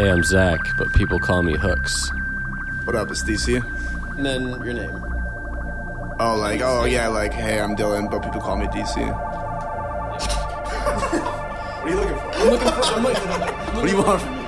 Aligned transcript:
Hey, 0.00 0.08
I'm 0.08 0.24
Zach, 0.24 0.60
but 0.78 0.90
people 0.94 1.18
call 1.18 1.42
me 1.42 1.58
Hooks. 1.58 2.10
What 2.84 2.96
up, 2.96 3.10
it's 3.10 3.22
DC? 3.22 3.62
And 4.16 4.24
then 4.24 4.48
your 4.64 4.72
name. 4.72 4.96
Oh, 6.18 6.36
like, 6.40 6.62
oh 6.62 6.86
yeah, 6.86 7.08
like, 7.08 7.34
hey, 7.34 7.60
I'm 7.60 7.76
Dylan, 7.76 8.10
but 8.10 8.22
people 8.22 8.40
call 8.40 8.56
me 8.56 8.64
DC. 8.68 8.96
what 11.76 11.84
are 11.84 11.90
you 11.90 11.96
looking 11.96 12.16
for? 12.16 12.24
I'm 12.32 12.50
looking 12.50 12.66
for. 12.66 12.82
I'm 12.94 13.02
looking, 13.02 13.28
What 13.76 13.82
do 13.82 13.88
you 13.94 14.02
want 14.02 14.22
from 14.22 14.36
me? 14.38 14.42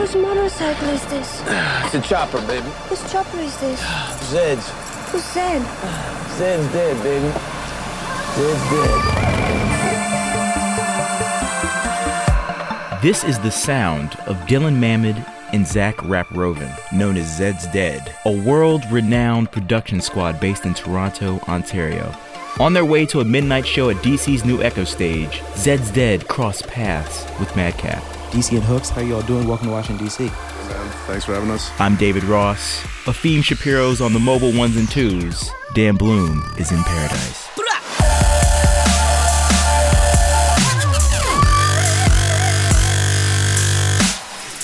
Whose 0.00 0.16
motorcycle 0.16 0.88
is 0.88 1.04
this? 1.08 1.42
It's 1.44 1.94
a 1.94 2.00
chopper, 2.00 2.40
baby. 2.46 2.70
Whose 2.88 3.12
chopper 3.12 3.40
is 3.40 3.54
this? 3.60 3.78
Zed's. 4.30 4.66
Who's 5.10 5.24
Zed? 5.24 5.60
Zed's 6.38 6.72
dead, 6.72 7.02
baby. 7.02 7.30
Zed's 8.32 8.70
dead. 8.70 9.26
This 13.02 13.24
is 13.24 13.38
the 13.38 13.50
sound 13.50 14.14
of 14.26 14.36
Dylan 14.46 14.76
Mamid 14.78 15.22
and 15.52 15.66
Zach 15.66 16.02
Rapp-Rovan, 16.02 16.72
known 16.92 17.18
as 17.18 17.38
Zeds 17.38 17.70
Dead, 17.70 18.14
a 18.24 18.32
world 18.32 18.84
renowned 18.90 19.52
production 19.52 20.00
squad 20.00 20.40
based 20.40 20.64
in 20.64 20.72
Toronto, 20.72 21.38
Ontario. 21.46 22.14
On 22.58 22.72
their 22.72 22.86
way 22.86 23.04
to 23.06 23.20
a 23.20 23.24
midnight 23.24 23.66
show 23.66 23.90
at 23.90 23.96
DC's 23.96 24.46
new 24.46 24.62
Echo 24.62 24.84
Stage, 24.84 25.40
Zeds 25.56 25.92
Dead 25.92 26.26
crossed 26.28 26.68
paths 26.68 27.26
with 27.38 27.54
Madcap. 27.54 28.02
DC 28.30 28.52
and 28.52 28.64
Hooks, 28.64 28.88
how 28.88 29.02
y'all 29.02 29.20
doing? 29.22 29.46
Welcome 29.46 29.66
to 29.66 29.72
Washington, 29.72 30.06
DC. 30.06 30.20
Man, 30.20 30.90
thanks 31.06 31.26
for 31.26 31.34
having 31.34 31.50
us. 31.50 31.70
I'm 31.78 31.96
David 31.96 32.24
Ross. 32.24 32.80
Efim 33.04 33.44
Shapiro's 33.44 34.00
on 34.00 34.14
the 34.14 34.20
mobile 34.20 34.56
ones 34.56 34.76
and 34.76 34.90
twos. 34.90 35.50
Dan 35.74 35.96
Bloom 35.96 36.42
is 36.56 36.72
in 36.72 36.82
paradise. 36.84 37.45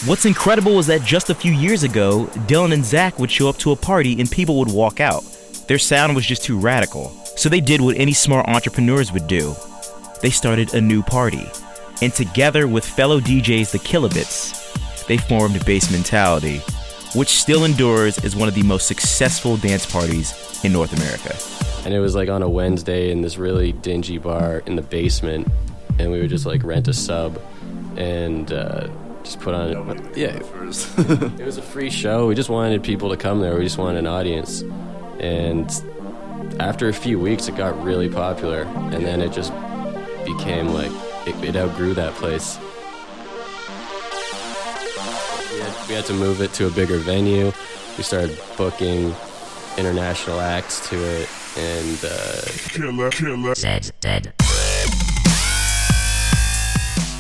What's 0.05 0.25
incredible 0.25 0.81
is 0.81 0.89
that 0.89 1.03
just 1.03 1.31
a 1.31 1.35
few 1.35 1.53
years 1.53 1.85
ago, 1.85 2.25
Dylan 2.49 2.75
and 2.75 2.85
Zach 2.85 3.21
would 3.21 3.31
show 3.31 3.49
up 3.49 3.57
to 3.59 3.71
a 3.71 3.77
party 3.77 4.19
and 4.19 4.29
people 4.29 4.59
would 4.59 4.73
walk 4.73 4.99
out. 4.99 5.23
Their 5.69 5.79
sound 5.79 6.17
was 6.17 6.27
just 6.27 6.43
too 6.43 6.59
radical, 6.59 7.11
so 7.37 7.49
they 7.49 7.61
did 7.61 7.81
what 7.81 7.97
any 7.97 8.13
smart 8.13 8.49
entrepreneurs 8.49 9.13
would 9.13 9.29
do. 9.29 9.55
They 10.21 10.31
started 10.31 10.75
a 10.75 10.81
new 10.81 11.05
party, 11.05 11.47
and 12.03 12.13
together 12.13 12.67
with 12.67 12.85
fellow 12.85 13.21
DJs 13.21 13.71
the 13.71 13.79
Killabits, 13.79 15.07
they 15.07 15.19
formed 15.19 15.65
Bass 15.65 15.93
Mentality, 15.93 16.59
which 17.15 17.29
still 17.29 17.65
endures 17.65 18.19
as 18.25 18.35
one 18.35 18.49
of 18.49 18.55
the 18.57 18.65
most 18.65 18.89
successful 18.89 19.57
dance 19.57 19.87
parties 19.87 20.35
in 20.65 20.73
North 20.73 20.95
America. 20.95 21.37
And 21.85 21.95
it 21.95 22.01
was 22.01 22.17
like 22.17 22.29
on 22.29 22.43
a 22.43 22.49
Wednesday 22.49 23.13
in 23.13 23.23
this 23.23 23.39
really 23.39 23.71
dingy 23.71 24.19
bar 24.19 24.65
in 24.67 24.75
the 24.75 24.83
basement, 24.83 25.47
and 26.01 26.11
we 26.11 26.21
would 26.21 26.31
just 26.31 26.45
like 26.45 26.65
rent 26.65 26.89
a 26.89 26.93
sub 26.93 27.41
and 27.97 28.53
uh, 28.53 28.89
just 29.23 29.41
put 29.41 29.55
on. 29.55 29.71
It. 29.71 30.17
Yeah, 30.17 30.37
it 30.37 31.45
was 31.45 31.59
a 31.59 31.63
free 31.63 31.91
show. 31.91 32.27
We 32.27 32.35
just 32.35 32.51
wanted 32.51 32.83
people 32.83 33.11
to 33.11 33.17
come 33.17 33.41
there. 33.41 33.57
We 33.57 33.65
just 33.65 33.79
wanted 33.79 33.99
an 33.99 34.07
audience, 34.07 34.63
and 35.21 35.71
after 36.61 36.89
a 36.89 36.93
few 36.93 37.19
weeks, 37.19 37.49
it 37.49 37.57
got 37.57 37.81
really 37.83 38.09
popular, 38.09 38.63
and 38.63 39.05
then 39.05 39.21
it 39.21 39.33
just 39.33 39.53
became 40.25 40.69
like 40.69 40.91
it, 41.27 41.45
it 41.45 41.57
outgrew 41.57 41.95
that 41.95 42.15
place. 42.15 42.59
We 45.53 45.59
had, 45.59 45.89
we 45.89 45.95
had 45.95 46.05
to 46.07 46.15
move 46.15 46.41
it 46.41 46.53
to 46.55 46.67
a 46.67 46.71
bigger 46.71 46.99
venue. 46.99 47.53
We 47.97 48.03
started 48.03 48.39
booking 48.57 49.15
international 49.77 50.41
acts 50.41 50.89
to 50.89 50.97
it, 50.97 51.29
and 51.57 51.99
uh, 52.05 53.55
Zed's 53.55 53.93
dead. 54.01 54.33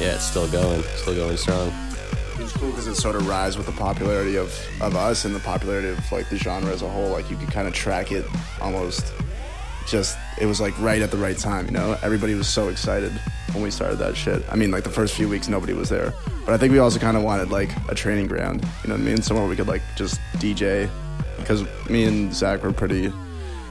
yeah, 0.00 0.14
it's 0.14 0.25
still 0.25 0.48
going, 0.50 0.83
still 0.97 1.14
going 1.14 1.36
strong. 1.36 1.73
It's 2.38 2.52
cool 2.52 2.70
because 2.70 2.86
it 2.86 2.97
sort 2.97 3.16
of 3.16 3.28
rise 3.28 3.56
with 3.56 3.66
the 3.66 3.72
popularity 3.72 4.36
of, 4.36 4.48
of 4.80 4.97
us 4.97 5.25
and 5.25 5.34
the 5.34 5.41
popularity 5.41 5.88
of 5.88 6.12
like 6.12 6.28
the 6.28 6.36
genre 6.36 6.72
as 6.72 6.83
a 6.83 6.89
whole. 6.89 7.11
Like 7.11 7.30
you 7.30 7.36
could 7.36 7.50
kind 7.50 7.68
of 7.68 7.74
track 7.74 8.12
it 8.12 8.24
almost. 8.61 9.12
Just 9.86 10.17
it 10.40 10.46
was 10.46 10.61
like 10.61 10.79
right 10.80 11.02
at 11.02 11.11
the 11.11 11.17
right 11.17 11.36
time, 11.36 11.67
you 11.67 11.73
know. 11.73 11.98
Everybody 12.02 12.34
was 12.34 12.48
so 12.48 12.68
excited 12.68 13.12
when 13.52 13.62
we 13.62 13.70
started 13.70 13.96
that 13.96 14.17
shit. 14.17 14.42
I 14.51 14.57
mean, 14.57 14.70
like 14.70 14.84
the 14.84 14.90
first 14.90 15.14
few 15.14 15.29
weeks, 15.29 15.48
nobody 15.48 15.73
was 15.73 15.89
there, 15.89 16.14
but 16.45 16.55
I 16.55 16.58
think 16.58 16.73
we 16.73 16.79
also 16.79 16.98
kind 16.98 17.17
of 17.17 17.24
wanted 17.24 17.51
like 17.51 17.70
a 17.89 17.95
training 17.95 18.29
ground. 18.29 18.64
You 18.83 18.89
know 18.89 18.95
what 18.95 19.02
I 19.02 19.05
mean? 19.05 19.23
Somewhere 19.23 19.46
we 19.46 19.57
could 19.57 19.67
like 19.67 19.83
just 19.96 20.20
DJ, 20.34 20.89
because 21.36 21.64
me 21.90 22.05
and 22.05 22.33
Zach 22.33 22.62
were 22.62 22.73
pretty 22.73 23.12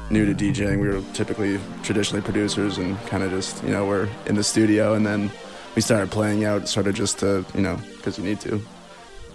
new 0.10 0.26
to 0.26 0.34
DJing. 0.34 0.82
We 0.82 0.90
were 0.90 1.02
typically 1.14 1.60
traditionally 1.84 2.22
producers 2.22 2.78
and 2.78 2.98
kind 3.08 3.24
of 3.24 3.32
just 3.32 3.64
you 3.64 3.70
know 3.70 3.86
we're 3.86 4.10
in 4.26 4.36
the 4.36 4.44
studio 4.44 4.94
and 4.94 5.06
then 5.06 5.32
we 5.76 5.82
started 5.82 6.12
playing 6.12 6.44
out 6.44 6.68
sort 6.68 6.88
of 6.88 6.96
just 6.96 7.20
to 7.20 7.46
you 7.54 7.62
know 7.62 7.80
because 7.98 8.18
you 8.18 8.24
need 8.24 8.40
to. 8.42 8.62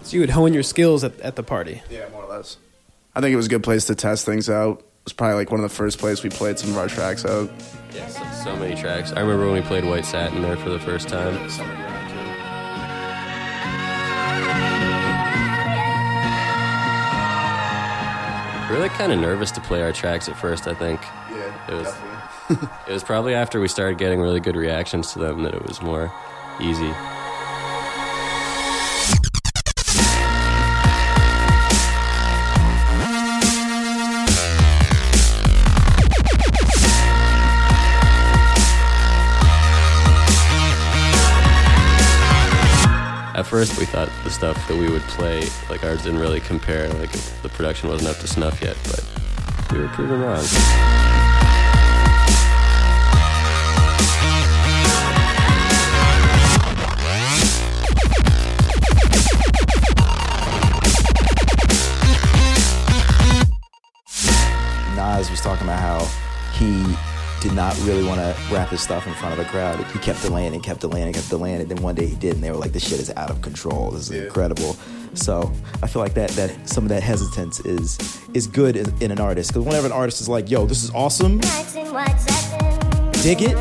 So 0.02 0.14
you 0.14 0.20
would 0.20 0.30
hone 0.30 0.54
your 0.54 0.62
skills 0.62 1.02
at, 1.02 1.18
at 1.20 1.36
the 1.36 1.42
party. 1.42 1.82
Yeah, 1.90 2.08
more 2.10 2.22
or 2.22 2.28
less. 2.28 2.58
I 3.14 3.20
think 3.20 3.32
it 3.32 3.36
was 3.36 3.46
a 3.46 3.50
good 3.50 3.62
place 3.62 3.86
to 3.86 3.94
test 3.94 4.24
things 4.24 4.48
out. 4.48 4.80
It 4.80 5.04
was 5.04 5.12
probably 5.12 5.36
like 5.36 5.50
one 5.50 5.60
of 5.60 5.68
the 5.68 5.74
first 5.74 5.98
places 5.98 6.22
we 6.22 6.30
played 6.30 6.58
some 6.58 6.70
of 6.70 6.78
our 6.78 6.88
tracks 6.88 7.24
out. 7.24 7.50
Yeah, 7.94 8.08
so, 8.08 8.44
so 8.44 8.56
many 8.56 8.74
tracks. 8.74 9.12
I 9.12 9.20
remember 9.20 9.46
when 9.46 9.54
we 9.54 9.62
played 9.62 9.84
White 9.84 10.04
Satin 10.04 10.42
there 10.42 10.56
for 10.56 10.68
the 10.68 10.78
first 10.78 11.08
time. 11.08 11.34
Were 18.88 18.94
kind 18.94 19.12
of 19.12 19.18
nervous 19.18 19.50
to 19.52 19.60
play 19.60 19.82
our 19.82 19.92
tracks 19.92 20.28
at 20.28 20.36
first. 20.36 20.66
I 20.68 20.74
think 20.74 21.00
Yeah, 21.30 21.68
it 21.68 21.74
was. 21.74 21.94
it 22.88 22.92
was 22.92 23.02
probably 23.02 23.34
after 23.34 23.60
we 23.60 23.68
started 23.68 23.98
getting 23.98 24.20
really 24.20 24.40
good 24.40 24.56
reactions 24.56 25.12
to 25.12 25.18
them 25.18 25.42
that 25.42 25.54
it 25.54 25.66
was 25.66 25.82
more 25.82 26.12
easy. 26.60 26.92
At 43.36 43.46
first, 43.46 43.78
we 43.78 43.84
thought 43.84 44.08
the 44.24 44.30
stuff 44.30 44.56
that 44.66 44.74
we 44.74 44.88
would 44.88 45.02
play, 45.02 45.46
like 45.68 45.84
ours, 45.84 46.04
didn't 46.04 46.20
really 46.20 46.40
compare. 46.40 46.88
Like 46.88 47.12
the 47.42 47.50
production 47.50 47.90
wasn't 47.90 48.08
up 48.08 48.16
to 48.20 48.26
snuff 48.26 48.62
yet, 48.62 48.78
but 48.84 49.04
we 49.70 49.78
were 49.78 49.88
proven 49.88 50.22
wrong. 50.22 50.42
Nas 64.96 65.30
was 65.30 65.42
talking 65.42 65.64
about 65.64 65.78
how 65.78 66.08
he 66.54 66.96
did 67.40 67.52
not 67.52 67.78
really 67.82 68.04
want 68.04 68.20
to 68.20 68.36
rap 68.52 68.68
his 68.68 68.80
stuff 68.80 69.06
in 69.06 69.14
front 69.14 69.38
of 69.38 69.46
a 69.46 69.48
crowd. 69.48 69.78
He 69.92 69.98
kept 69.98 70.22
delaying 70.22 70.54
and 70.54 70.62
kept 70.62 70.80
delaying 70.80 71.06
and 71.06 71.14
kept 71.14 71.28
delaying 71.28 71.60
it. 71.60 71.68
Then 71.68 71.82
one 71.82 71.94
day 71.94 72.06
he 72.06 72.16
did, 72.16 72.34
and 72.34 72.42
they 72.42 72.50
were 72.50 72.56
like, 72.56 72.72
"This 72.72 72.88
shit 72.88 73.00
is 73.00 73.12
out 73.16 73.30
of 73.30 73.42
control. 73.42 73.90
This 73.90 74.10
is 74.10 74.24
incredible." 74.24 74.76
So 75.14 75.52
I 75.82 75.86
feel 75.86 76.02
like 76.02 76.14
that 76.14 76.30
that 76.30 76.68
some 76.68 76.84
of 76.84 76.88
that 76.90 77.02
hesitance 77.02 77.60
is 77.60 77.98
is 78.34 78.46
good 78.46 78.76
in, 78.76 78.92
in 79.00 79.10
an 79.10 79.20
artist 79.20 79.50
because 79.50 79.64
whenever 79.64 79.86
an 79.86 79.92
artist 79.92 80.20
is 80.20 80.28
like, 80.28 80.50
"Yo, 80.50 80.66
this 80.66 80.82
is 80.82 80.90
awesome, 80.90 81.38
dig 83.22 83.42
it," 83.42 83.56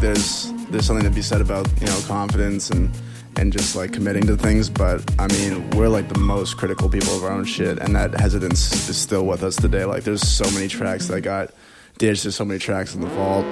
There's 0.00 0.52
there's 0.70 0.84
something 0.86 1.04
to 1.04 1.10
be 1.10 1.22
said 1.22 1.40
about 1.40 1.68
you 1.80 1.86
know 1.86 1.98
confidence 2.06 2.70
and 2.70 2.90
and 3.36 3.52
just 3.52 3.76
like 3.76 3.92
committing 3.92 4.26
to 4.26 4.36
things. 4.36 4.68
But 4.68 5.08
I 5.18 5.26
mean, 5.28 5.70
we're 5.70 5.88
like 5.88 6.08
the 6.08 6.18
most 6.18 6.56
critical 6.56 6.88
people 6.88 7.16
of 7.16 7.24
our 7.24 7.30
own 7.30 7.44
shit, 7.44 7.78
and 7.78 7.94
that 7.94 8.18
hesitance 8.18 8.88
is 8.88 8.96
still 8.96 9.26
with 9.26 9.42
us 9.42 9.56
today. 9.56 9.84
Like, 9.84 10.04
there's 10.04 10.26
so 10.26 10.50
many 10.52 10.68
tracks 10.68 11.06
that 11.08 11.16
I 11.16 11.20
got 11.20 11.50
There's 11.98 12.34
so 12.34 12.44
many 12.44 12.58
tracks 12.60 12.94
in 12.94 13.00
the 13.00 13.06
vault. 13.08 13.44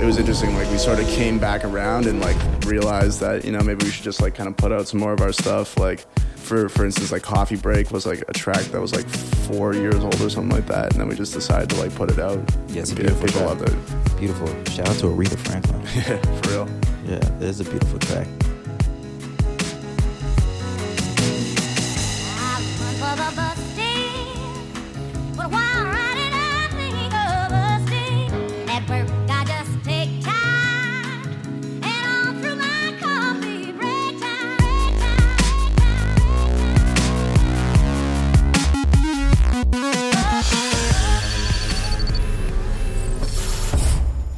It 0.00 0.04
was 0.04 0.18
interesting. 0.18 0.54
Like, 0.54 0.70
we 0.70 0.78
sort 0.78 1.00
of 1.00 1.06
came 1.08 1.38
back 1.38 1.64
around 1.64 2.06
and 2.06 2.20
like 2.20 2.36
realized 2.64 3.20
that 3.20 3.44
you 3.44 3.50
know 3.50 3.60
maybe 3.60 3.84
we 3.84 3.90
should 3.90 4.04
just 4.04 4.20
like 4.22 4.34
kind 4.34 4.48
of 4.48 4.56
put 4.56 4.70
out 4.70 4.86
some 4.86 5.00
more 5.00 5.12
of 5.12 5.20
our 5.20 5.32
stuff. 5.32 5.76
Like, 5.78 6.06
for 6.36 6.68
for 6.68 6.84
instance, 6.84 7.10
like 7.10 7.22
Coffee 7.22 7.56
Break 7.56 7.90
was 7.90 8.06
like 8.06 8.22
a 8.28 8.32
track 8.32 8.62
that 8.66 8.80
was 8.80 8.94
like 8.94 9.08
four 9.08 9.74
years 9.74 9.96
old 9.96 10.20
or 10.20 10.30
something 10.30 10.54
like 10.54 10.66
that, 10.66 10.92
and 10.92 11.00
then 11.00 11.08
we 11.08 11.16
just 11.16 11.32
decided 11.34 11.68
to 11.70 11.76
like 11.76 11.92
put 11.96 12.10
it 12.12 12.20
out. 12.20 12.38
Yeah, 12.68 12.82
it's 12.82 12.92
beautiful 12.92 13.26
people 13.26 13.40
track. 13.40 13.58
loved 13.60 13.68
it. 13.68 14.18
beautiful. 14.18 14.46
Shout 14.72 14.88
out 14.88 14.96
to 14.98 15.06
Aretha 15.06 15.38
Franklin. 15.38 15.82
Yeah, 15.96 16.40
for 16.42 16.50
real. 16.50 16.68
Yeah, 17.06 17.36
it 17.38 17.42
is 17.42 17.60
a 17.60 17.64
beautiful 17.64 17.98
track. 17.98 18.28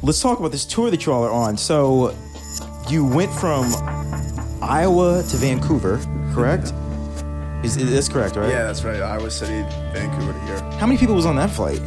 Let's 0.09 0.21
talk 0.21 0.39
about 0.39 0.51
this 0.51 0.65
tour 0.65 0.89
that 0.89 1.05
you 1.05 1.13
all 1.13 1.23
are 1.23 1.29
on. 1.29 1.55
So, 1.55 2.15
you 2.89 3.05
went 3.05 3.31
from 3.31 3.71
Iowa 4.59 5.21
to 5.21 5.37
Vancouver, 5.37 5.97
correct? 6.33 6.63
Mm-hmm. 6.63 7.63
Is, 7.63 7.77
is 7.77 7.91
this 7.91 8.09
correct, 8.09 8.35
right? 8.35 8.49
Yeah, 8.49 8.63
that's 8.63 8.83
right. 8.83 8.99
Iowa 9.03 9.29
City, 9.29 9.61
Vancouver 9.93 10.33
to 10.33 10.39
here. 10.47 10.59
How 10.79 10.87
many 10.87 10.97
people 10.97 11.13
was 11.13 11.27
on 11.27 11.35
that 11.35 11.51
flight? 11.51 11.79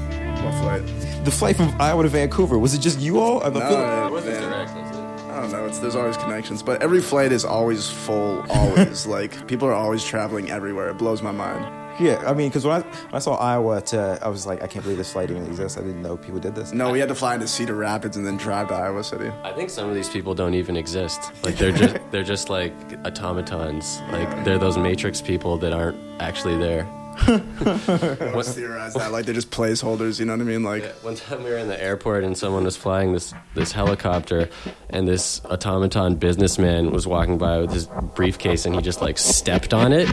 What 0.44 0.54
flight? 0.54 0.86
The 1.24 1.32
flight 1.32 1.56
from 1.56 1.74
Iowa 1.80 2.04
to 2.04 2.08
Vancouver 2.08 2.60
was 2.60 2.74
it 2.74 2.78
just 2.78 3.00
you 3.00 3.18
all? 3.18 3.42
I 3.42 3.50
feel- 3.50 3.54
No, 3.54 4.20
man. 4.20 5.28
I 5.28 5.40
don't 5.40 5.50
know. 5.50 5.66
It's, 5.66 5.80
there's 5.80 5.96
always 5.96 6.16
connections, 6.16 6.62
but 6.62 6.80
every 6.80 7.00
flight 7.00 7.32
is 7.32 7.44
always 7.44 7.90
full. 7.90 8.44
Always 8.50 9.04
like 9.16 9.48
people 9.48 9.66
are 9.66 9.74
always 9.74 10.04
traveling 10.04 10.48
everywhere. 10.48 10.90
It 10.90 10.96
blows 10.96 11.22
my 11.22 11.32
mind. 11.32 11.81
Yeah, 12.02 12.22
I 12.26 12.34
mean, 12.34 12.48
because 12.48 12.64
when 12.64 12.82
I, 12.82 12.84
when 12.84 13.14
I 13.14 13.18
saw 13.20 13.34
Iowa, 13.36 13.80
to, 13.82 14.18
I 14.20 14.28
was 14.28 14.44
like, 14.44 14.62
I 14.62 14.66
can't 14.66 14.82
believe 14.82 14.98
this 14.98 15.12
flight 15.12 15.30
even 15.30 15.46
exists. 15.46 15.78
I 15.78 15.82
didn't 15.82 16.02
know 16.02 16.16
people 16.16 16.40
did 16.40 16.54
this. 16.54 16.72
No, 16.72 16.90
we 16.90 16.98
had 16.98 17.08
to 17.08 17.14
fly 17.14 17.34
into 17.34 17.46
Cedar 17.46 17.74
Rapids 17.74 18.16
and 18.16 18.26
then 18.26 18.36
drive 18.36 18.68
to 18.68 18.74
Iowa 18.74 19.04
City. 19.04 19.30
I 19.44 19.52
think 19.52 19.70
some 19.70 19.88
of 19.88 19.94
these 19.94 20.08
people 20.08 20.34
don't 20.34 20.54
even 20.54 20.76
exist. 20.76 21.30
Like 21.44 21.56
they're 21.56 21.72
just 21.72 21.96
they're 22.10 22.24
just 22.24 22.50
like 22.50 22.72
automatons. 23.06 24.00
Like 24.10 24.44
they're 24.44 24.58
those 24.58 24.76
Matrix 24.76 25.20
people 25.20 25.58
that 25.58 25.72
aren't 25.72 25.98
actually 26.20 26.56
there. 26.56 26.88
Let's 27.28 28.54
theorize 28.54 28.94
that 28.94 29.12
like 29.12 29.26
they're 29.26 29.34
just 29.34 29.50
placeholders. 29.50 30.18
You 30.18 30.26
know 30.26 30.32
what 30.32 30.40
I 30.40 30.44
mean? 30.44 30.62
Like 30.62 30.84
One 31.02 31.14
time 31.14 31.44
we 31.44 31.50
were 31.50 31.58
in 31.58 31.68
the 31.68 31.80
airport 31.80 32.24
and 32.24 32.36
someone 32.36 32.64
was 32.64 32.76
flying 32.76 33.12
this 33.12 33.34
this 33.54 33.70
helicopter, 33.70 34.48
and 34.90 35.06
this 35.06 35.40
automaton 35.44 36.16
businessman 36.16 36.90
was 36.90 37.06
walking 37.06 37.38
by 37.38 37.58
with 37.58 37.70
his 37.72 37.86
briefcase, 38.14 38.64
and 38.66 38.74
he 38.74 38.80
just 38.80 39.02
like 39.02 39.18
stepped 39.18 39.74
on 39.74 39.92
it. 39.92 40.08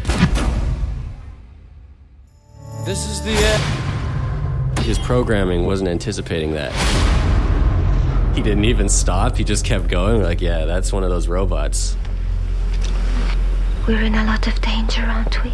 This 2.89 3.07
is 3.07 3.21
the 3.21 3.29
end. 3.29 4.79
His 4.79 4.97
programming 4.97 5.67
wasn't 5.67 5.89
anticipating 5.89 6.53
that. 6.53 6.73
He 8.35 8.41
didn't 8.41 8.65
even 8.65 8.89
stop. 8.89 9.37
He 9.37 9.43
just 9.43 9.63
kept 9.63 9.89
going. 9.89 10.23
Like, 10.23 10.41
yeah, 10.41 10.65
that's 10.65 10.91
one 10.91 11.03
of 11.03 11.11
those 11.11 11.27
robots. 11.27 11.95
We're 13.87 14.01
in 14.01 14.15
a 14.15 14.23
lot 14.23 14.47
of 14.47 14.59
danger, 14.61 15.03
aren't 15.03 15.43
we? 15.43 15.51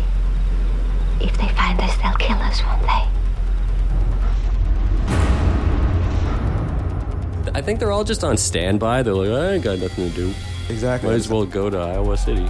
If 1.19 1.37
they 1.37 1.49
find 1.49 1.77
us, 1.81 1.97
they'll 1.97 2.13
kill 2.13 2.37
us, 2.37 2.63
won't 2.63 2.81
they? 2.83 3.03
I 7.53 7.61
think 7.61 7.81
they're 7.81 7.91
all 7.91 8.05
just 8.05 8.23
on 8.23 8.37
standby. 8.37 9.03
They're 9.03 9.13
like, 9.13 9.27
I 9.27 9.55
ain't 9.55 9.63
got 9.65 9.79
nothing 9.79 10.09
to 10.09 10.15
do. 10.15 10.33
Exactly. 10.69 11.09
Might 11.09 11.15
as 11.15 11.27
well 11.27 11.45
go 11.45 11.69
to 11.69 11.79
Iowa 11.79 12.15
City. 12.15 12.49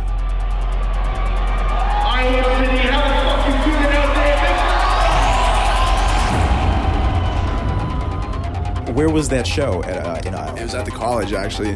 Where 8.96 9.10
was 9.10 9.28
that 9.28 9.46
show 9.46 9.84
at, 9.84 10.06
uh, 10.06 10.22
in 10.26 10.34
it 10.58 10.64
was 10.64 10.74
at 10.74 10.86
the 10.86 10.92
college 10.92 11.34
actually, 11.34 11.76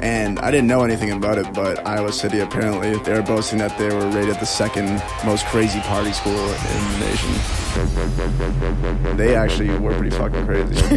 and 0.00 0.38
I 0.38 0.52
didn't 0.52 0.68
know 0.68 0.84
anything 0.84 1.10
about 1.10 1.36
it. 1.36 1.52
But 1.52 1.84
Iowa 1.84 2.12
City 2.12 2.38
apparently 2.38 2.96
they 2.98 3.12
were 3.12 3.22
boasting 3.22 3.58
that 3.58 3.76
they 3.76 3.92
were 3.92 4.06
rated 4.10 4.36
the 4.36 4.46
second 4.46 5.02
most 5.24 5.46
crazy 5.46 5.80
party 5.80 6.12
school 6.12 6.32
in 6.32 6.92
the 6.92 6.98
nation. 7.00 7.32
They 9.16 9.34
actually 9.34 9.76
were 9.80 9.92
pretty 9.94 10.16
fucking 10.16 10.46
crazy. 10.46 10.96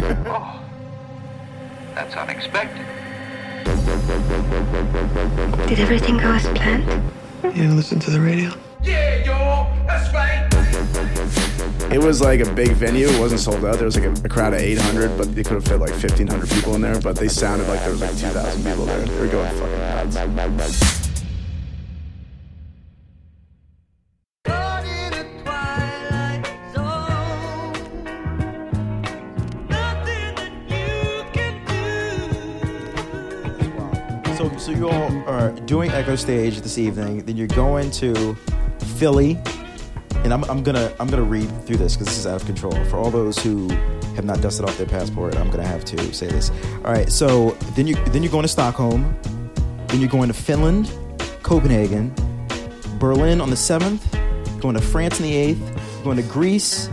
That's 1.96 2.14
unexpected. 2.14 2.86
Did 5.68 5.80
everything 5.80 6.18
go 6.18 6.30
as 6.30 6.46
planned? 6.56 7.12
You 7.56 7.72
listen 7.72 7.98
to 7.98 8.12
the 8.12 8.20
radio? 8.20 8.52
Yeah, 8.80 9.24
yo, 9.24 9.66
that's 9.86 10.12
right. 10.12 10.43
It 11.94 12.02
was 12.02 12.20
like 12.20 12.40
a 12.40 12.52
big 12.54 12.70
venue. 12.72 13.06
It 13.06 13.20
wasn't 13.20 13.40
sold 13.40 13.64
out. 13.64 13.76
There 13.76 13.84
was 13.84 13.96
like 13.96 14.06
a, 14.06 14.26
a 14.26 14.28
crowd 14.28 14.52
of 14.52 14.58
800, 14.58 15.16
but 15.16 15.32
they 15.32 15.44
could 15.44 15.52
have 15.52 15.64
fit 15.64 15.78
like 15.78 15.90
1,500 15.90 16.50
people 16.50 16.74
in 16.74 16.80
there. 16.80 17.00
But 17.00 17.14
they 17.14 17.28
sounded 17.28 17.68
like 17.68 17.78
there 17.82 17.90
was 17.92 18.00
like 18.00 18.10
2,000 18.10 18.64
people 18.64 18.84
there. 18.84 18.98
They 18.98 19.20
were 19.20 19.28
going 19.28 19.56
fucking 19.56 20.56
nuts. 20.56 21.12
So, 34.36 34.56
so 34.58 34.72
you 34.72 34.88
all 34.88 35.12
are 35.28 35.50
uh, 35.50 35.60
doing 35.66 35.92
EchoStage 35.92 36.56
this 36.56 36.76
evening. 36.76 37.24
Then 37.24 37.36
you're 37.36 37.46
going 37.46 37.92
to 37.92 38.34
Philly, 38.96 39.40
and 40.24 40.32
I'm, 40.32 40.42
I'm 40.44 40.62
gonna 40.62 40.92
I'm 40.98 41.08
gonna 41.08 41.22
read 41.22 41.48
through 41.66 41.76
this 41.76 41.94
because 41.94 42.08
this 42.08 42.18
is 42.18 42.26
out 42.26 42.40
of 42.40 42.46
control. 42.46 42.72
For 42.86 42.96
all 42.96 43.10
those 43.10 43.38
who 43.38 43.68
have 44.16 44.24
not 44.24 44.40
dusted 44.40 44.66
off 44.66 44.76
their 44.78 44.86
passport, 44.86 45.36
I'm 45.36 45.50
gonna 45.50 45.66
have 45.66 45.84
to 45.84 46.14
say 46.14 46.26
this. 46.26 46.50
All 46.84 46.92
right. 46.92 47.12
So 47.12 47.50
then 47.76 47.86
you 47.86 47.94
then 48.06 48.22
you're 48.22 48.32
going 48.32 48.42
to 48.42 48.48
Stockholm. 48.48 49.16
Then 49.88 50.00
you're 50.00 50.10
going 50.10 50.28
to 50.28 50.34
Finland, 50.34 50.92
Copenhagen, 51.42 52.12
Berlin 52.98 53.40
on 53.40 53.50
the 53.50 53.56
seventh. 53.56 54.10
Going 54.60 54.74
to 54.74 54.82
France 54.82 55.20
on 55.20 55.26
the 55.26 55.34
eighth. 55.34 56.02
Going 56.02 56.16
to 56.16 56.22
Greece, 56.22 56.88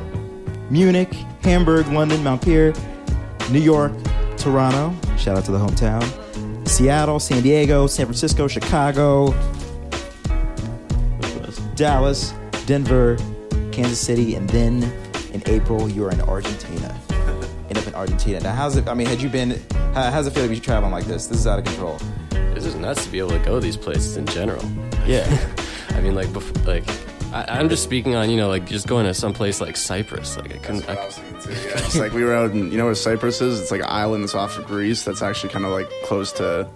Munich, 0.69 1.13
Hamburg, 1.41 1.87
London, 1.87 2.23
Montpellier, 2.23 2.73
New 3.49 3.59
York, 3.59 3.93
Toronto. 4.37 4.93
Shout 5.17 5.37
out 5.37 5.45
to 5.45 5.51
the 5.51 5.57
hometown. 5.57 6.03
Seattle, 6.67 7.19
San 7.19 7.41
Diego, 7.41 7.87
San 7.87 8.05
Francisco, 8.05 8.47
Chicago, 8.47 9.33
Dallas, 11.75 12.33
Denver, 12.65 13.17
Kansas 13.71 13.99
City, 13.99 14.35
and 14.35 14.49
then 14.49 14.83
in 15.33 15.41
April 15.45 15.89
you're 15.89 16.11
in 16.11 16.21
Argentina. 16.21 16.99
End 17.69 17.77
up 17.77 17.87
in 17.87 17.95
Argentina. 17.95 18.39
Now, 18.41 18.53
how's 18.53 18.75
it? 18.75 18.87
I 18.87 18.93
mean, 18.93 19.07
had 19.07 19.21
you 19.21 19.29
been? 19.29 19.61
How, 19.93 20.11
how's 20.11 20.27
it 20.27 20.31
feel 20.31 20.43
to 20.43 20.49
be 20.49 20.59
traveling 20.59 20.91
like 20.91 21.05
this? 21.05 21.27
This 21.27 21.39
is 21.39 21.47
out 21.47 21.59
of 21.59 21.65
control. 21.65 21.97
It's 22.31 22.65
just 22.65 22.77
nuts 22.77 23.05
to 23.05 23.11
be 23.11 23.19
able 23.19 23.31
to 23.31 23.39
go 23.39 23.59
these 23.59 23.77
places 23.77 24.17
in 24.17 24.25
general. 24.25 24.63
Yeah. 25.05 25.25
I 25.89 26.01
mean, 26.01 26.15
like, 26.15 26.27
bef- 26.27 26.67
like 26.67 26.83
I, 27.33 27.59
I'm 27.59 27.69
just 27.69 27.83
speaking 27.83 28.15
on, 28.15 28.29
you 28.29 28.37
know, 28.37 28.49
like 28.49 28.65
just 28.67 28.87
going 28.87 29.05
to 29.05 29.13
some 29.13 29.33
place 29.33 29.61
like 29.61 29.77
Cyprus. 29.77 30.35
Like, 30.37 30.53
I 30.53 30.57
couldn't. 30.57 30.89
I, 30.89 30.95
It's 31.43 31.97
like 31.97 32.13
we 32.13 32.23
were 32.23 32.33
out 32.33 32.51
in, 32.51 32.71
you 32.71 32.77
know 32.77 32.85
where 32.85 32.95
Cyprus 32.95 33.41
is? 33.41 33.59
It's 33.59 33.71
like 33.71 33.81
an 33.81 33.87
island 33.89 34.23
that's 34.23 34.35
off 34.35 34.57
of 34.57 34.65
Greece 34.65 35.03
that's 35.03 35.21
actually 35.21 35.51
kind 35.51 35.65
of 35.65 35.71
like 35.71 35.89
close 36.03 36.31
to 36.33 36.69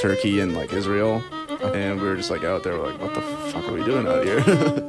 Turkey 0.00 0.40
and 0.40 0.54
like 0.54 0.72
Israel. 0.72 1.22
Uh-huh. 1.48 1.68
And 1.72 2.00
we 2.00 2.06
were 2.08 2.16
just 2.16 2.30
like 2.30 2.44
out 2.44 2.62
there, 2.62 2.78
we're 2.78 2.90
like, 2.92 3.00
what 3.00 3.14
the 3.14 3.20
fuck 3.20 3.64
are 3.68 3.72
we 3.72 3.84
doing 3.84 4.06
out 4.06 4.24
here? 4.24 4.81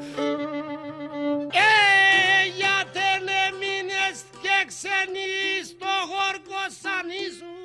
και 4.73 4.73
ξένη 4.73 5.31
στο 5.71 5.93
γόργο 6.11 6.63
σανίζου. 6.81 7.57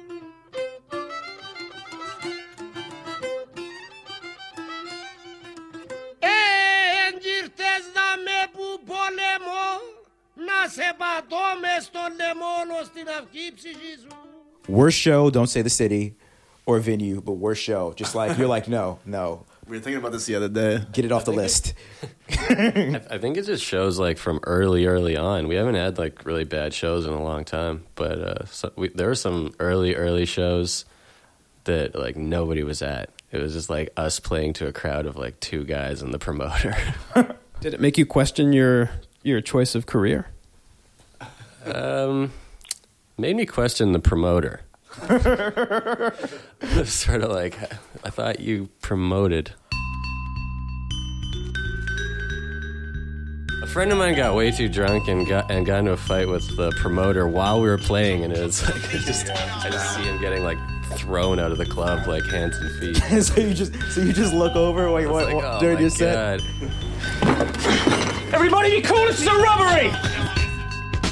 Ε, 6.19 6.37
ήρθες 7.37 7.83
να 7.97 8.07
με 8.25 8.40
που 8.56 8.68
πολεμώ, 8.92 9.69
να 10.47 10.59
σε 10.75 10.87
πατώ 11.02 11.45
μες 11.61 11.83
στο 11.90 12.04
λεμόνο 12.19 12.78
στην 12.90 13.07
αυγή 13.18 13.47
ψυχή 13.57 13.95
σου. 14.04 14.13
Worst 14.80 14.99
show, 15.06 15.21
don't 15.37 15.52
say 15.56 15.61
the 15.69 15.75
city 15.81 16.04
or 16.69 16.75
venue, 16.90 17.18
but 17.28 17.35
worst 17.45 17.63
show. 17.69 17.83
Just 18.02 18.13
like 18.19 18.30
you're 18.37 18.54
like, 18.57 18.68
no, 18.80 18.85
no, 19.18 19.25
we 19.68 19.78
were 19.78 19.83
thinking 19.83 20.02
about 20.04 20.11
this 20.16 20.25
the 20.25 20.35
other 20.40 20.52
day. 20.61 20.73
get 20.95 21.06
it 21.06 21.11
off 21.16 21.23
the 21.25 21.31
list. 21.44 21.63
I, 22.48 23.00
I 23.10 23.19
think 23.19 23.36
it 23.36 23.46
just 23.46 23.64
shows 23.64 23.98
like 23.98 24.19
from 24.19 24.40
early, 24.44 24.86
early 24.86 25.17
on. 25.17 25.48
We 25.48 25.56
haven't 25.56 25.74
had 25.74 25.98
like 25.98 26.24
really 26.24 26.44
bad 26.44 26.74
shows 26.74 27.06
in 27.06 27.12
a 27.12 27.22
long 27.22 27.44
time, 27.44 27.84
but 27.94 28.19
uh, 28.19 28.44
so 28.46 28.72
we, 28.76 28.88
there 28.88 29.08
were 29.08 29.14
some 29.14 29.55
early, 29.58 29.94
early 29.94 30.24
shows 30.26 30.84
that 31.64 31.94
like 31.94 32.17
nobody 32.17 32.62
was 32.62 32.82
at. 32.82 33.10
It 33.31 33.38
was 33.38 33.52
just 33.52 33.69
like 33.69 33.90
us 33.96 34.20
playing 34.20 34.55
to 34.55 34.67
a 34.67 34.72
crowd 34.72 35.06
of 35.06 35.17
like 35.17 35.38
two 35.40 35.64
guys 35.64 36.00
and 36.02 36.14
the 36.14 36.19
promoter. 36.19 36.76
Did 37.60 37.74
it 37.74 37.81
make 37.81 37.98
you 37.98 38.06
question 38.06 38.52
your 38.52 38.90
your 39.22 39.40
choice 39.40 39.74
of 39.74 39.86
career? 39.86 40.28
um, 41.67 42.32
made 43.19 43.36
me 43.36 43.44
question 43.44 43.93
the 43.93 43.98
promoter. 43.98 44.62
sort 46.84 47.22
of 47.22 47.31
like 47.31 47.58
I 48.05 48.10
thought 48.10 48.40
you 48.40 48.69
promoted. 48.81 49.52
Friend 53.79 53.93
of 53.93 53.99
mine 53.99 54.17
got 54.17 54.35
way 54.35 54.51
too 54.51 54.69
drunk 54.69 55.06
and 55.06 55.25
got 55.25 55.53
and 55.53 55.65
got 55.65 55.79
into 55.79 55.93
a 55.93 55.97
fight 55.97 56.27
with 56.27 56.56
the 56.56 56.73
promoter 56.81 57.29
while 57.29 57.61
we 57.61 57.69
were 57.69 57.79
playing, 57.79 58.25
and 58.25 58.32
it 58.32 58.44
was 58.44 58.61
like 58.69 58.93
I 58.93 58.99
just 58.99 59.31
I 59.31 59.70
just 59.70 59.94
see 59.94 60.03
him 60.03 60.20
getting 60.20 60.43
like 60.43 60.58
thrown 60.94 61.39
out 61.39 61.53
of 61.53 61.58
the 61.58 61.65
club 61.65 62.08
like 62.08 62.25
hands 62.25 62.56
and 62.56 62.73
feet. 62.81 62.97
so 63.23 63.41
you 63.41 63.55
just 63.55 63.73
so 63.93 64.01
you 64.01 64.13
just 64.13 64.35
look 64.35 64.56
over 64.56 64.91
while 64.91 65.01
you 65.01 65.06
It's 65.06 65.13
what, 65.13 65.32
like, 65.32 65.44
oh 65.44 65.61
during 65.61 65.77
my 65.77 65.82
your 65.82 65.91
set. 65.91 66.41
Everybody 68.35 68.81
be 68.81 68.82
cool, 68.82 69.06
this 69.06 69.20
is 69.20 69.29
a 69.29 69.37
robbery! 69.37 69.91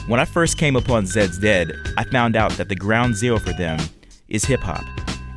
When 0.09 0.19
I 0.19 0.25
first 0.25 0.59
came 0.59 0.75
upon 0.75 1.05
Zeds 1.05 1.41
Dead, 1.41 1.71
I 1.97 2.03
found 2.03 2.35
out 2.35 2.51
that 2.55 2.69
the 2.69 2.75
ground 2.75 3.15
zero 3.15 3.39
for 3.39 3.53
them 3.53 3.79
is 4.29 4.45
hip 4.45 4.63
hop. 4.63 4.85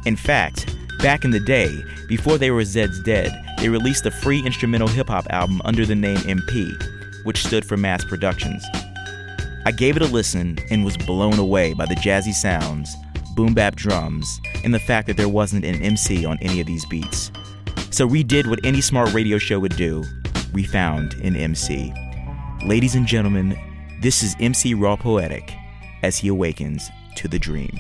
In 0.08 0.16
fact, 0.16 0.76
back 0.98 1.26
in 1.26 1.30
the 1.30 1.40
day, 1.40 1.80
before 2.08 2.40
they 2.40 2.50
were 2.50 2.64
Zeds 2.64 3.04
Dead, 3.04 3.32
they 3.60 3.70
released 3.70 4.08
a 4.08 4.12
free 4.12 4.44
instrumental 4.44 4.88
hip 4.88 5.10
hop 5.10 5.28
album 5.30 5.62
under 5.64 5.86
the 5.86 5.94
name 5.94 6.18
MP, 6.22 6.99
which 7.24 7.46
stood 7.46 7.66
for 7.66 7.78
Mass 7.78 8.04
Productions. 8.06 8.64
I 9.66 9.72
gave 9.72 9.96
it 9.96 10.02
a 10.02 10.08
listen 10.08 10.58
and 10.70 10.86
was 10.86 10.98
blown 10.98 11.38
away 11.38 11.74
by 11.74 11.86
the 11.86 11.96
jazzy 11.96 12.34
sounds, 12.34 12.96
boom 13.36 13.54
bap 13.54 13.76
drums, 13.76 14.40
and 14.64 14.74
the 14.74 14.80
fact 14.80 15.08
that 15.08 15.18
there 15.18 15.30
wasn't 15.30 15.66
an 15.66 15.82
MC 15.82 16.26
on 16.26 16.38
any 16.42 16.60
of 16.60 16.68
these 16.68 16.86
beats. 16.86 17.32
So 17.92 18.06
we 18.08 18.24
did 18.24 18.48
what 18.48 18.66
any 18.66 18.82
smart 18.82 19.14
radio 19.14 19.38
show 19.38 19.60
would 19.60 19.76
do. 19.76 20.04
We 20.54 20.64
found 20.64 21.14
an 21.16 21.36
MC. 21.36 21.94
Ladies 22.66 22.96
and 22.96 23.06
gentlemen, 23.06 23.58
this 24.02 24.24
is 24.24 24.36
MC 24.40 24.74
Raw 24.74 24.96
Poetic 24.96 25.54
as 26.04 26.18
he 26.18 26.30
awakens 26.30 26.90
to 27.16 27.28
the 27.28 27.40
dream. 27.40 27.78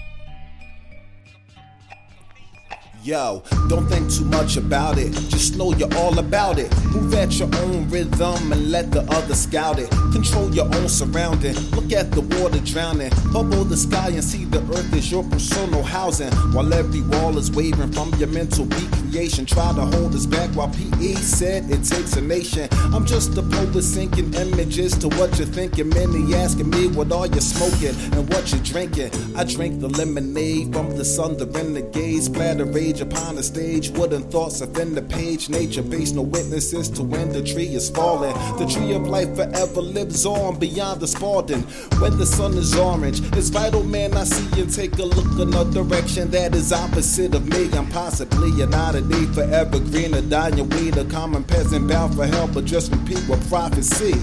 Yo, 3.01 3.41
don't 3.69 3.87
think 3.87 4.11
too 4.11 4.25
much 4.25 4.57
about 4.57 4.97
it. 4.97 5.13
Just 5.29 5.55
know 5.55 5.73
you're 5.73 5.93
all 5.95 6.19
about 6.19 6.59
it. 6.59 6.69
Move 6.87 7.13
at 7.13 7.31
your 7.39 7.49
own 7.59 7.89
rhythm 7.89 8.51
and 8.51 8.71
let 8.71 8.91
the 8.91 9.01
other 9.11 9.35
scout 9.35 9.79
it. 9.79 9.89
Control 10.11 10.53
your 10.53 10.65
own 10.75 10.89
surrounding. 10.89 11.55
Look 11.71 11.93
at 11.93 12.11
the 12.11 12.19
water 12.19 12.59
drowning. 12.59 13.11
Bubble 13.31 13.63
the 13.63 13.77
sky 13.77 14.09
and 14.09 14.23
see 14.23 14.43
the 14.43 14.59
earth 14.73 14.93
is 14.93 15.09
your 15.09 15.23
personal 15.23 15.81
housing. 15.81 16.31
While 16.51 16.73
every 16.73 17.01
wall 17.01 17.37
is 17.37 17.49
wavering 17.49 17.93
from 17.93 18.13
your 18.15 18.27
mental 18.27 18.65
recreation. 19.09 19.45
Try 19.45 19.73
to 19.73 19.81
hold 19.81 20.13
us 20.13 20.25
back 20.25 20.49
while 20.51 20.69
PE 20.69 21.13
said 21.15 21.69
it 21.69 21.83
takes 21.83 22.15
a 22.15 22.21
nation. 22.21 22.67
I'm 22.93 23.05
just 23.05 23.37
a 23.37 23.43
poet 23.43 23.81
sinking 23.81 24.33
images 24.33 24.97
to 24.99 25.07
what 25.09 25.37
you're 25.37 25.47
thinking. 25.47 25.89
Many 25.89 26.35
asking 26.35 26.69
me 26.69 26.87
what 26.87 27.11
are 27.11 27.27
you 27.27 27.41
smoking 27.41 27.95
and 28.13 28.29
what 28.29 28.51
you 28.51 28.59
drinking. 28.59 29.11
I 29.35 29.43
drink 29.43 29.81
the 29.81 29.89
lemonade 29.89 30.73
from 30.73 30.95
the 30.95 31.05
sun, 31.05 31.37
the 31.37 31.45
renegades, 31.45 32.25
splatter 32.25 32.65
rage 32.65 33.01
upon 33.01 33.35
the 33.35 33.43
stage. 33.43 33.89
Wooden 33.91 34.23
thoughts 34.29 34.61
offend 34.61 34.95
the 34.95 35.01
page. 35.01 35.49
Nature 35.49 35.83
based 35.83 36.15
no 36.15 36.21
witnesses 36.21 36.89
to 36.89 37.03
when 37.03 37.29
the 37.29 37.43
tree 37.43 37.73
is 37.75 37.89
falling. 37.89 38.33
The 38.57 38.67
tree 38.67 38.93
of 38.93 39.07
life 39.07 39.35
forever 39.35 39.81
lives 39.81 40.25
on 40.25 40.59
beyond 40.59 41.01
the 41.01 41.07
Spalding. 41.07 41.63
When 41.99 42.17
the 42.17 42.25
sun 42.25 42.53
is 42.53 42.75
orange, 42.75 43.21
it's 43.37 43.49
vital, 43.49 43.83
man. 43.83 44.13
I 44.13 44.23
see 44.23 44.59
you 44.59 44.65
take 44.65 44.97
a 44.99 45.03
look 45.03 45.39
in 45.39 45.53
a 45.53 45.65
direction 45.65 46.29
that 46.31 46.53
is 46.55 46.71
opposite 46.71 47.33
of 47.35 47.47
me. 47.47 47.69
I'm 47.73 47.87
possibly 47.87 48.61
an 48.61 48.73
oddity, 48.73 48.98
forever 49.33 49.79
greener, 49.79 50.21
dying 50.21 50.69
weed. 50.69 50.97
A 50.97 51.05
common 51.05 51.43
peasant 51.43 51.87
bound 51.87 52.15
for 52.15 52.25
help, 52.25 52.53
but 52.53 52.65
just 52.65 52.91
repeat 52.91 53.19
what 53.27 53.39
prophecy. 53.47 54.13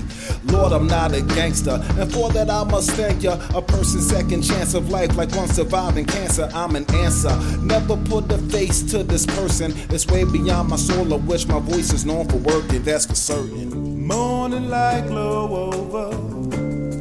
Lord, 0.45 0.73
I'm 0.73 0.87
not 0.87 1.15
a 1.15 1.23
gangster, 1.23 1.81
and 1.99 2.13
for 2.13 2.31
that 2.33 2.51
I 2.51 2.65
must 2.65 2.91
thank 2.91 3.23
ya. 3.23 3.39
A 3.55 3.63
person's 3.63 4.09
second 4.09 4.43
chance 4.43 4.75
of 4.75 4.91
life, 4.91 5.17
like 5.17 5.35
one 5.35 5.49
surviving 5.49 6.07
cancer. 6.07 6.49
I'm 6.55 6.77
an 6.77 6.85
answer. 6.95 7.35
Never 7.59 7.97
put 7.97 8.31
a 8.31 8.39
face 8.39 8.83
to 8.93 9.03
this 9.03 9.27
person. 9.27 9.75
It's 9.91 10.07
way 10.07 10.25
beyond 10.25 10.69
my 10.69 10.77
soul, 10.77 11.13
I 11.13 11.17
wish 11.17 11.47
my 11.47 11.61
voice 11.61 11.93
is 11.93 12.05
known 12.05 12.29
for 12.29 12.37
working. 12.39 12.83
That's 12.83 13.07
for 13.07 13.15
certain. 13.15 14.07
Morning 14.07 14.69
light 14.69 15.07
glow 15.09 15.73
over 15.73 16.13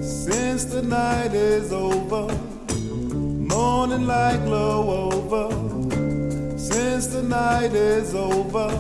since 0.01 0.65
the 0.65 0.82
night 0.82 1.34
is 1.34 1.72
over. 1.72 2.34
Morning 3.55 4.08
light 4.08 4.44
glow 4.46 5.12
over 5.12 5.64
since 6.72 7.07
the 7.07 7.24
night 7.24 7.74
is 7.74 8.15
over. 8.15 8.79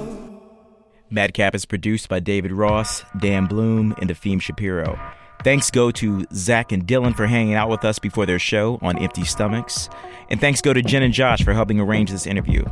Madcap 1.09 1.53
is 1.55 1.65
produced 1.65 2.09
by 2.09 2.19
David 2.19 2.51
Ross, 2.51 3.03
Dan 3.19 3.45
Bloom, 3.45 3.95
and 3.99 4.09
Efim 4.09 4.41
Shapiro. 4.41 4.99
Thanks 5.43 5.69
go 5.69 5.91
to 5.91 6.25
Zach 6.33 6.71
and 6.71 6.87
Dylan 6.87 7.15
for 7.15 7.27
hanging 7.27 7.53
out 7.53 7.69
with 7.69 7.85
us 7.85 7.99
before 7.99 8.25
their 8.25 8.39
show 8.39 8.79
on 8.81 8.97
Empty 8.97 9.25
Stomachs. 9.25 9.87
And 10.31 10.41
thanks 10.41 10.59
go 10.59 10.73
to 10.73 10.81
Jen 10.81 11.03
and 11.03 11.13
Josh 11.13 11.43
for 11.43 11.53
helping 11.53 11.79
arrange 11.79 12.09
this 12.09 12.25
interview. 12.25 12.65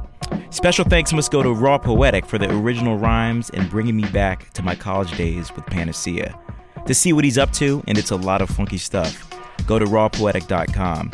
Special 0.49 0.83
thanks 0.83 1.13
must 1.13 1.31
go 1.31 1.43
to 1.43 1.53
Raw 1.53 1.77
Poetic 1.77 2.25
for 2.25 2.39
the 2.39 2.51
original 2.51 2.97
rhymes 2.97 3.51
and 3.51 3.69
bringing 3.69 3.95
me 3.95 4.05
back 4.05 4.51
to 4.53 4.63
my 4.63 4.73
college 4.73 5.15
days 5.15 5.55
with 5.55 5.65
Panacea. 5.67 6.37
To 6.87 6.93
see 6.95 7.13
what 7.13 7.23
he's 7.23 7.37
up 7.37 7.51
to, 7.53 7.83
and 7.87 7.97
it's 7.97 8.11
a 8.11 8.15
lot 8.15 8.41
of 8.41 8.49
funky 8.49 8.79
stuff, 8.79 9.29
go 9.67 9.77
to 9.77 9.85
rawpoetic.com. 9.85 11.11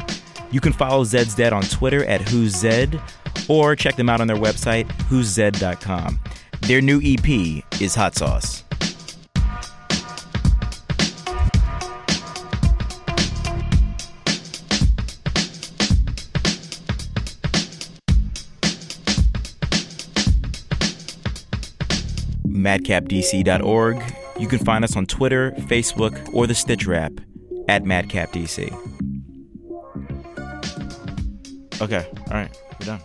You 0.52 0.60
can 0.60 0.74
follow 0.74 1.04
Zeds 1.04 1.36
Dead 1.36 1.54
on 1.54 1.64
Twitter 1.64 2.04
at 2.06 2.28
Who's 2.30 2.56
Zed, 2.56 3.00
or 3.48 3.76
check 3.76 3.96
them 3.96 4.10
out 4.10 4.22
on 4.22 4.28
their 4.28 4.38
website, 4.38 4.88
who'szed.com. 5.10 6.20
Their 6.62 6.82
new 6.82 7.02
EP 7.04 7.64
is 7.82 7.96
Hot 7.96 8.16
Sauce. 8.16 8.64
madcapdc.org. 22.60 24.04
You 24.38 24.48
can 24.48 24.60
find 24.60 24.84
us 24.84 24.96
on 24.96 25.06
Twitter, 25.06 25.52
Facebook, 25.52 26.34
or 26.34 26.46
the 26.46 26.56
Stitcher 26.56 26.94
app 26.94 27.14
at 27.68 27.84
madcapdc. 27.84 29.09
Okay, 31.82 32.06
all 32.28 32.34
right, 32.34 32.62
we're 32.78 32.86
done. 32.88 33.02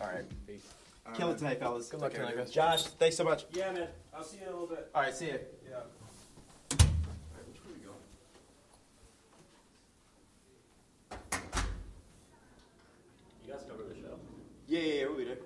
All 0.00 0.08
right. 0.08 0.24
Peace. 0.46 0.62
Kill 1.12 1.30
it 1.30 1.36
tonight, 1.38 1.58
fellas. 1.60 1.90
Good 1.90 2.00
luck 2.00 2.14
tonight, 2.14 2.34
guys. 2.34 2.50
Josh, 2.50 2.84
thanks 2.84 3.16
so 3.16 3.24
much. 3.24 3.44
Yeah, 3.52 3.72
man. 3.72 3.88
I'll 4.16 4.24
see 4.24 4.38
you 4.38 4.44
in 4.44 4.48
a 4.48 4.52
little 4.52 4.66
bit. 4.68 4.90
All 4.94 5.02
right, 5.02 5.14
see 5.14 5.26
you. 5.26 5.38
Yeah. 5.68 5.80
You 13.44 13.52
guys 13.52 13.62
cover 13.68 13.82
the 13.82 13.94
show? 13.94 14.18
Yeah, 14.66 14.80
yeah, 14.80 14.94
yeah, 14.94 15.06
we'll 15.08 15.18
be 15.18 15.24
there. 15.24 15.36
Oh 15.36 15.38
yeah. 15.38 15.45